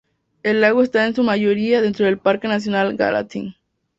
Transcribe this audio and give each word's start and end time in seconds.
El 0.41 0.61
lago 0.61 0.81
esta 0.81 1.05
en 1.05 1.13
su 1.13 1.21
mayoría 1.21 1.79
dentro 1.79 2.05
del 2.07 2.17
Parque 2.17 2.47
nacional 2.47 2.97
Gallatin. 2.97 3.53